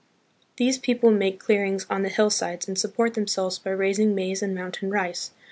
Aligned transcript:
These 0.55 0.79
people 0.79 1.11
make 1.11 1.39
clearings 1.39 1.85
on 1.87 2.01
the 2.01 2.09
hillsides 2.09 2.67
and 2.67 2.75
support 2.75 3.13
themselves 3.13 3.59
by 3.59 3.69
raising 3.69 4.15
maize 4.15 4.41
and 4.41 4.55
mountain 4.55 4.89
rice. 4.89 5.29